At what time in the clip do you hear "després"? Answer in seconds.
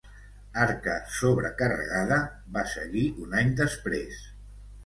3.63-4.27